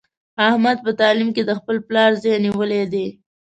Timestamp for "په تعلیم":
0.85-1.29